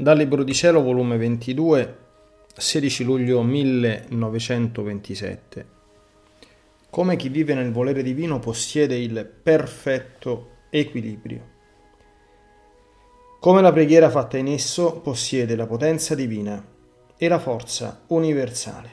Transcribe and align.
Dal 0.00 0.16
Libro 0.16 0.42
di 0.44 0.54
Cielo, 0.54 0.80
volume 0.80 1.18
22, 1.18 1.96
16 2.56 3.04
luglio 3.04 3.42
1927. 3.42 5.66
Come 6.88 7.16
chi 7.16 7.28
vive 7.28 7.52
nel 7.52 7.70
volere 7.70 8.02
divino 8.02 8.38
possiede 8.38 8.96
il 8.96 9.30
perfetto 9.42 10.52
equilibrio. 10.70 11.48
Come 13.40 13.60
la 13.60 13.72
preghiera 13.72 14.08
fatta 14.08 14.38
in 14.38 14.46
esso 14.46 15.00
possiede 15.00 15.54
la 15.54 15.66
potenza 15.66 16.14
divina 16.14 16.66
e 17.18 17.28
la 17.28 17.38
forza 17.38 18.04
universale. 18.06 18.90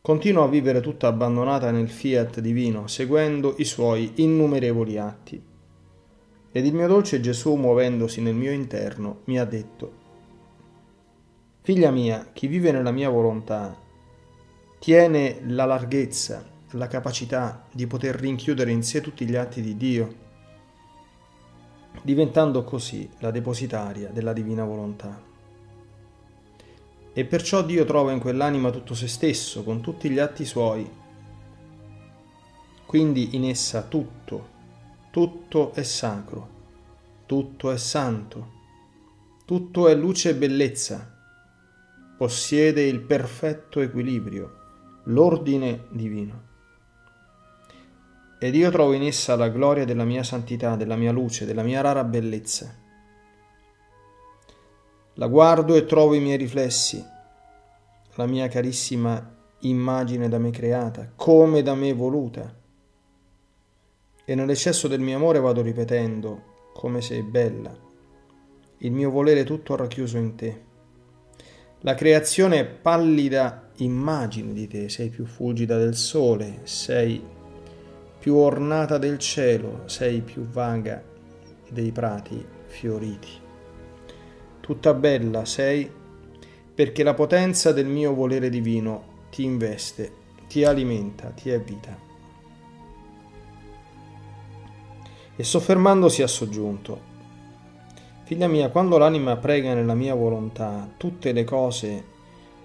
Continuo 0.00 0.44
a 0.44 0.48
vivere 0.48 0.80
tutta 0.80 1.06
abbandonata 1.06 1.70
nel 1.70 1.90
fiat 1.90 2.40
divino, 2.40 2.86
seguendo 2.86 3.56
i 3.58 3.64
suoi 3.64 4.12
innumerevoli 4.14 4.96
atti 4.96 5.50
ed 6.52 6.66
il 6.66 6.74
mio 6.74 6.86
dolce 6.86 7.20
Gesù, 7.20 7.54
muovendosi 7.54 8.20
nel 8.20 8.34
mio 8.34 8.52
interno, 8.52 9.20
mi 9.24 9.38
ha 9.38 9.44
detto, 9.44 10.00
Figlia 11.62 11.90
mia, 11.90 12.28
chi 12.32 12.48
vive 12.48 12.72
nella 12.72 12.90
mia 12.90 13.08
volontà 13.08 13.78
tiene 14.80 15.40
la 15.46 15.64
larghezza, 15.64 16.44
la 16.72 16.88
capacità 16.88 17.66
di 17.70 17.86
poter 17.86 18.16
rinchiudere 18.16 18.72
in 18.72 18.82
sé 18.82 19.00
tutti 19.00 19.24
gli 19.24 19.36
atti 19.36 19.62
di 19.62 19.76
Dio, 19.76 20.14
diventando 22.02 22.64
così 22.64 23.08
la 23.20 23.30
depositaria 23.30 24.08
della 24.08 24.32
divina 24.32 24.64
volontà. 24.64 25.22
E 27.12 27.24
perciò 27.26 27.62
Dio 27.62 27.84
trova 27.84 28.10
in 28.10 28.18
quell'anima 28.18 28.70
tutto 28.70 28.94
se 28.94 29.06
stesso, 29.06 29.62
con 29.62 29.80
tutti 29.80 30.10
gli 30.10 30.18
atti 30.18 30.44
suoi. 30.44 30.90
Quindi 32.86 33.36
in 33.36 33.44
essa 33.44 33.82
tutto, 33.82 34.51
tutto 35.12 35.74
è 35.74 35.82
sacro, 35.82 36.48
tutto 37.26 37.70
è 37.70 37.76
santo, 37.76 38.50
tutto 39.44 39.86
è 39.86 39.94
luce 39.94 40.30
e 40.30 40.34
bellezza, 40.34 41.14
possiede 42.16 42.84
il 42.84 42.98
perfetto 43.00 43.80
equilibrio, 43.80 44.56
l'ordine 45.04 45.84
divino. 45.90 46.42
Ed 48.38 48.54
io 48.54 48.70
trovo 48.70 48.94
in 48.94 49.02
essa 49.02 49.36
la 49.36 49.50
gloria 49.50 49.84
della 49.84 50.04
mia 50.04 50.22
santità, 50.22 50.76
della 50.76 50.96
mia 50.96 51.12
luce, 51.12 51.44
della 51.44 51.62
mia 51.62 51.82
rara 51.82 52.04
bellezza. 52.04 52.74
La 55.16 55.26
guardo 55.26 55.74
e 55.74 55.84
trovo 55.84 56.14
i 56.14 56.20
miei 56.20 56.38
riflessi, 56.38 57.04
la 58.14 58.24
mia 58.24 58.48
carissima 58.48 59.30
immagine 59.58 60.30
da 60.30 60.38
me 60.38 60.50
creata, 60.50 61.12
come 61.14 61.60
da 61.60 61.74
me 61.74 61.92
voluta 61.92 62.60
e 64.24 64.34
nell'eccesso 64.34 64.88
del 64.88 65.00
mio 65.00 65.16
amore 65.16 65.40
vado 65.40 65.62
ripetendo 65.62 66.70
come 66.72 67.00
sei 67.00 67.22
bella, 67.22 67.74
il 68.78 68.92
mio 68.92 69.10
volere 69.10 69.44
tutto 69.44 69.76
racchiuso 69.76 70.16
in 70.16 70.34
te. 70.34 70.60
La 71.80 71.94
creazione 71.94 72.64
pallida 72.64 73.70
immagine 73.78 74.52
di 74.52 74.68
te, 74.68 74.88
sei 74.88 75.08
più 75.08 75.26
fulgida 75.26 75.76
del 75.76 75.96
sole, 75.96 76.60
sei 76.64 77.22
più 78.18 78.36
ornata 78.36 78.98
del 78.98 79.18
cielo, 79.18 79.82
sei 79.86 80.20
più 80.20 80.42
vaga 80.42 81.02
dei 81.70 81.90
prati 81.90 82.44
fioriti. 82.66 83.40
Tutta 84.60 84.94
bella 84.94 85.44
sei 85.44 85.90
perché 86.74 87.02
la 87.02 87.14
potenza 87.14 87.72
del 87.72 87.86
mio 87.86 88.14
volere 88.14 88.48
divino 88.48 89.26
ti 89.30 89.44
investe, 89.44 90.12
ti 90.46 90.64
alimenta, 90.64 91.30
ti 91.30 91.50
è 91.50 91.60
vita. 91.60 92.10
E 95.36 95.44
soffermandosi 95.44 96.22
ha 96.22 96.26
soggiunto. 96.26 97.10
Figlia 98.24 98.48
mia, 98.48 98.70
quando 98.70 98.98
l'anima 98.98 99.36
prega 99.36 99.74
nella 99.74 99.94
mia 99.94 100.14
volontà, 100.14 100.88
tutte 100.96 101.32
le 101.32 101.44
cose 101.44 102.04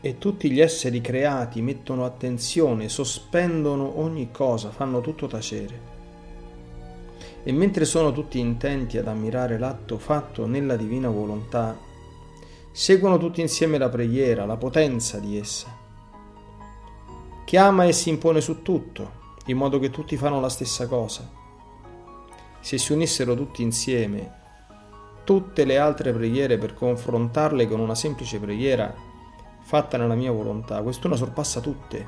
e 0.00 0.18
tutti 0.18 0.50
gli 0.50 0.60
esseri 0.60 1.00
creati 1.00 1.60
mettono 1.60 2.04
attenzione, 2.04 2.88
sospendono 2.88 4.00
ogni 4.00 4.30
cosa, 4.30 4.70
fanno 4.70 5.00
tutto 5.00 5.26
tacere. 5.26 5.88
E 7.42 7.52
mentre 7.52 7.84
sono 7.84 8.12
tutti 8.12 8.38
intenti 8.38 8.98
ad 8.98 9.08
ammirare 9.08 9.58
l'atto 9.58 9.98
fatto 9.98 10.46
nella 10.46 10.76
divina 10.76 11.08
volontà, 11.08 11.76
seguono 12.70 13.18
tutti 13.18 13.40
insieme 13.40 13.78
la 13.78 13.88
preghiera, 13.88 14.44
la 14.44 14.56
potenza 14.56 15.18
di 15.18 15.38
essa. 15.38 15.76
Chiama 17.44 17.84
e 17.84 17.92
si 17.92 18.10
impone 18.10 18.40
su 18.40 18.62
tutto, 18.62 19.18
in 19.46 19.56
modo 19.56 19.78
che 19.78 19.90
tutti 19.90 20.16
fanno 20.16 20.40
la 20.40 20.48
stessa 20.48 20.86
cosa 20.86 21.38
se 22.70 22.78
si 22.78 22.92
unissero 22.92 23.34
tutti 23.34 23.62
insieme 23.62 24.38
tutte 25.24 25.64
le 25.64 25.76
altre 25.76 26.12
preghiere 26.12 26.56
per 26.56 26.72
confrontarle 26.72 27.66
con 27.66 27.80
una 27.80 27.96
semplice 27.96 28.38
preghiera 28.38 28.94
fatta 29.60 29.96
nella 29.96 30.14
mia 30.14 30.30
volontà, 30.30 30.80
quest'una 30.80 31.16
sorpassa 31.16 31.58
tutte, 31.58 32.06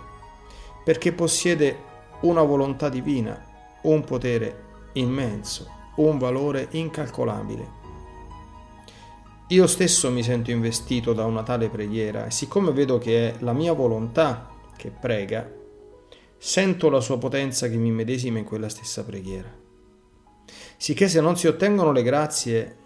perché 0.84 1.12
possiede 1.12 1.76
una 2.20 2.42
volontà 2.42 2.88
divina, 2.88 3.44
un 3.82 4.04
potere 4.04 4.90
immenso, 4.92 5.68
un 5.96 6.18
valore 6.18 6.68
incalcolabile. 6.70 7.70
Io 9.48 9.66
stesso 9.66 10.12
mi 10.12 10.22
sento 10.22 10.52
investito 10.52 11.12
da 11.12 11.24
una 11.24 11.42
tale 11.42 11.70
preghiera 11.70 12.26
e 12.26 12.30
siccome 12.30 12.70
vedo 12.70 12.98
che 12.98 13.32
è 13.32 13.34
la 13.40 13.52
mia 13.52 13.72
volontà 13.72 14.48
che 14.76 14.90
prega, 14.90 15.50
sento 16.38 16.88
la 16.88 17.00
sua 17.00 17.18
potenza 17.18 17.68
che 17.68 17.76
mi 17.76 17.90
medesima 17.90 18.38
in 18.38 18.44
quella 18.44 18.68
stessa 18.68 19.02
preghiera 19.02 19.61
sicché 20.82 21.06
se 21.06 21.20
non 21.20 21.36
si 21.36 21.46
ottengono 21.46 21.92
le 21.92 22.02
grazie 22.02 22.76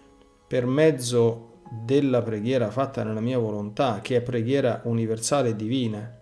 per 0.47 0.67
mezzo 0.67 1.61
della 1.83 2.21
preghiera 2.21 2.69
fatta 2.69 3.03
nella 3.03 3.21
mia 3.21 3.39
volontà, 3.39 4.01
che 4.03 4.17
è 4.17 4.21
preghiera 4.21 4.81
universale 4.83 5.49
e 5.49 5.55
divina, 5.55 6.15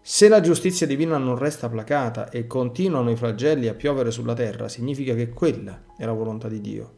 se 0.00 0.28
la 0.28 0.40
giustizia 0.40 0.86
divina 0.86 1.18
non 1.18 1.36
resta 1.36 1.68
placata 1.68 2.30
e 2.30 2.46
continuano 2.46 3.10
i 3.10 3.16
flagelli 3.16 3.68
a 3.68 3.74
piovere 3.74 4.10
sulla 4.10 4.32
terra, 4.32 4.70
significa 4.70 5.14
che 5.14 5.28
quella 5.28 5.82
è 5.98 6.06
la 6.06 6.12
volontà 6.12 6.48
di 6.48 6.62
Dio, 6.62 6.92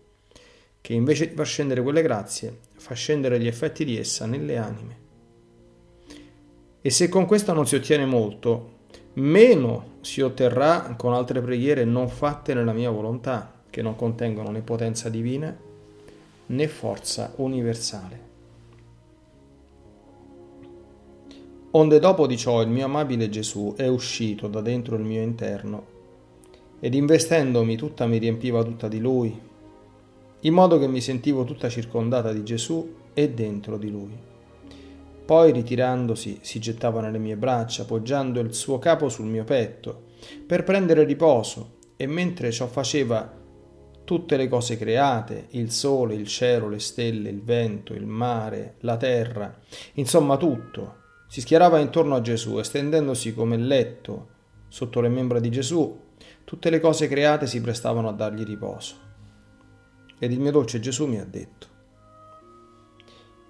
che 0.81 0.93
invece 0.93 1.31
di 1.31 1.35
far 1.35 1.47
scendere 1.47 1.83
quelle 1.83 2.03
grazie, 2.03 2.59
fa 2.77 2.95
scendere 2.95 3.41
gli 3.41 3.49
effetti 3.49 3.85
di 3.85 3.99
essa 3.99 4.27
nelle 4.27 4.59
anime. 4.59 5.01
E 6.81 6.89
se 6.89 7.09
con 7.09 7.27
questa 7.27 7.53
non 7.53 7.67
si 7.67 7.75
ottiene 7.75 8.07
molto, 8.07 8.85
meno 9.15 9.95
si 10.03 10.21
otterrà 10.21 10.95
con 10.97 11.15
altre 11.15 11.41
preghiere 11.41 11.85
non 11.85 12.09
fatte 12.09 12.55
nella 12.55 12.73
mia 12.73 12.89
volontà, 12.89 13.57
che 13.73 13.81
non 13.81 13.97
contengono 13.97 14.51
né 14.51 14.61
potenza 14.61 15.09
divina 15.09 15.57
né 16.45 16.69
forza 16.69 17.33
universale. 17.37 18.31
Onde 21.71 21.99
dopo 21.99 22.27
di 22.27 22.37
ciò 22.37 22.61
il 22.61 22.69
mio 22.69 22.85
amabile 22.85 23.31
Gesù 23.31 23.73
è 23.75 23.89
uscito 23.89 24.47
da 24.47 24.61
dentro 24.61 24.97
il 24.97 25.05
mio 25.05 25.23
interno 25.23 25.87
ed 26.81 26.93
investendomi 26.93 27.77
tutta 27.77 28.07
mi 28.07 28.19
riempiva 28.19 28.63
tutta 28.63 28.89
di 28.89 28.99
lui, 28.99 29.41
in 30.41 30.53
modo 30.53 30.79
che 30.79 30.87
mi 30.87 31.01
sentivo 31.01 31.45
tutta 31.45 31.71
circondata 31.71 32.31
di 32.31 32.43
Gesù 32.45 32.95
e 33.15 33.31
dentro 33.31 33.79
di 33.79 33.91
lui. 33.91 34.15
Poi 35.25 35.51
ritirandosi 35.51 36.41
si 36.43 36.59
gettava 36.59 37.01
nelle 37.01 37.19
mie 37.19 37.37
braccia, 37.37 37.87
poggiando 37.87 38.39
il 38.41 38.53
suo 38.53 38.79
capo 38.79 39.09
sul 39.09 39.27
mio 39.27 39.45
petto, 39.45 40.11
per 40.45 40.63
prendere 40.63 41.05
riposo, 41.05 41.81
e 41.97 42.07
mentre 42.07 42.51
ciò 42.51 42.67
faceva 42.67 43.41
tutte 44.13 44.37
le 44.37 44.47
cose 44.47 44.77
create, 44.77 45.47
il 45.53 45.71
sole, 45.71 46.15
il 46.15 46.27
cielo, 46.27 46.69
le 46.69 46.81
stelle, 46.81 47.31
il 47.31 47.43
vento, 47.43 47.95
il 47.95 48.05
mare, 48.05 48.75
la 48.81 48.99
terra, 48.99 49.59
insomma 49.95 50.37
tutto, 50.37 50.97
si 51.29 51.41
schierava 51.41 51.79
intorno 51.79 52.15
a 52.15 52.21
Gesù, 52.21 52.59
estendendosi 52.59 53.33
come 53.33 53.57
letto 53.57 54.29
sotto 54.69 55.01
le 55.01 55.09
membra 55.09 55.41
di 55.41 55.51
Gesù, 55.51 55.99
tutte 56.45 56.69
le 56.69 56.79
cose 56.79 57.09
create 57.09 57.47
si 57.47 57.63
prestavano 57.63 58.11
a 58.11 58.13
dargli 58.13 58.43
riposo. 58.43 58.97
Ed 60.19 60.31
il 60.31 60.41
mio 60.41 60.51
dolce 60.51 60.79
Gesù 60.79 61.07
mi 61.07 61.19
ha 61.19 61.25
detto, 61.25 61.67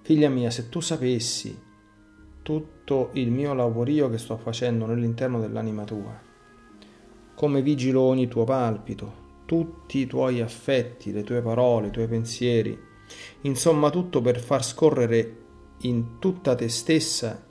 Figlia 0.03 0.29
mia, 0.29 0.49
se 0.49 0.69
tu 0.69 0.79
sapessi 0.79 1.61
tutto 2.41 3.09
il 3.15 3.31
mio 3.31 3.53
lavorio 3.53 4.09
che 4.09 4.17
sto 4.17 4.37
facendo 4.37 4.85
nell'interno 4.85 5.41
dell'anima 5.41 5.83
tua, 5.83 6.17
come 7.35 7.61
vigilo 7.61 7.99
ogni 7.99 8.29
tuo 8.29 8.45
palpito, 8.45 9.22
tutti 9.53 9.99
i 9.99 10.07
tuoi 10.07 10.41
affetti, 10.41 11.11
le 11.11 11.21
tue 11.21 11.43
parole, 11.43 11.89
i 11.89 11.91
tuoi 11.91 12.07
pensieri, 12.07 12.75
insomma 13.41 13.91
tutto 13.91 14.19
per 14.19 14.39
far 14.39 14.65
scorrere 14.65 15.41
in 15.81 16.17
tutta 16.17 16.55
te 16.55 16.67
stessa 16.69 17.45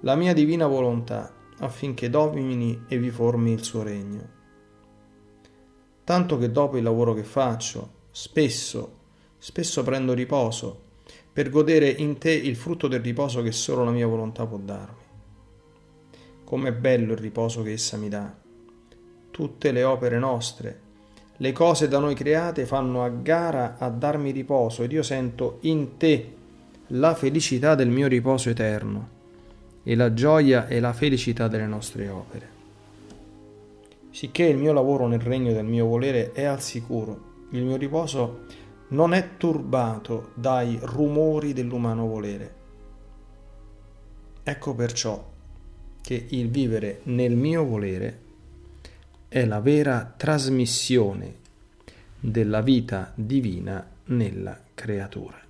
la 0.00 0.16
mia 0.16 0.32
divina 0.32 0.66
volontà 0.66 1.32
affinché 1.58 2.10
domini 2.10 2.86
e 2.88 2.98
vi 2.98 3.10
formi 3.10 3.52
il 3.52 3.62
suo 3.62 3.84
regno. 3.84 4.28
Tanto 6.02 6.38
che 6.38 6.50
dopo 6.50 6.76
il 6.76 6.82
lavoro 6.82 7.14
che 7.14 7.22
faccio, 7.22 8.06
spesso, 8.10 8.96
spesso 9.38 9.84
prendo 9.84 10.14
riposo 10.14 10.86
per 11.32 11.50
godere 11.50 11.88
in 11.88 12.18
te 12.18 12.32
il 12.32 12.56
frutto 12.56 12.88
del 12.88 13.00
riposo 13.00 13.42
che 13.42 13.52
solo 13.52 13.84
la 13.84 13.92
mia 13.92 14.08
volontà 14.08 14.44
può 14.44 14.58
darmi. 14.58 15.06
Com'è 16.42 16.72
bello 16.72 17.12
il 17.12 17.18
riposo 17.18 17.62
che 17.62 17.70
essa 17.70 17.96
mi 17.96 18.08
dà. 18.08 18.36
Tutte 19.30 19.70
le 19.70 19.84
opere 19.84 20.18
nostre, 20.18 20.86
Le 21.40 21.52
cose 21.52 21.86
da 21.86 22.00
noi 22.00 22.16
create 22.16 22.66
fanno 22.66 23.04
a 23.04 23.08
gara 23.08 23.76
a 23.78 23.90
darmi 23.90 24.32
riposo 24.32 24.82
ed 24.82 24.90
io 24.90 25.04
sento 25.04 25.58
in 25.62 25.96
te 25.96 26.34
la 26.88 27.14
felicità 27.14 27.76
del 27.76 27.90
mio 27.90 28.08
riposo 28.08 28.50
eterno 28.50 29.08
e 29.84 29.94
la 29.94 30.12
gioia 30.12 30.66
e 30.66 30.80
la 30.80 30.92
felicità 30.92 31.46
delle 31.46 31.66
nostre 31.66 32.08
opere. 32.08 32.56
Sicché 34.10 34.46
il 34.46 34.56
mio 34.56 34.72
lavoro 34.72 35.06
nel 35.06 35.20
regno 35.20 35.52
del 35.52 35.64
mio 35.64 35.86
volere 35.86 36.32
è 36.32 36.42
al 36.42 36.60
sicuro, 36.60 37.46
il 37.52 37.62
mio 37.62 37.76
riposo 37.76 38.40
non 38.88 39.14
è 39.14 39.36
turbato 39.36 40.30
dai 40.34 40.76
rumori 40.82 41.52
dell'umano 41.52 42.06
volere. 42.06 42.54
Ecco 44.42 44.74
perciò 44.74 45.24
che 46.00 46.26
il 46.30 46.48
vivere 46.48 47.00
nel 47.04 47.36
mio 47.36 47.64
volere 47.64 48.26
è 49.28 49.44
la 49.44 49.60
vera 49.60 50.14
trasmissione 50.16 51.36
della 52.18 52.62
vita 52.62 53.12
divina 53.14 53.86
nella 54.04 54.58
creatura. 54.74 55.47